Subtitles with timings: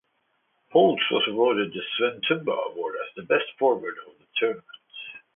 [0.71, 4.65] Holtz was awarded the Sven Tumba award as the best forward of the tournament.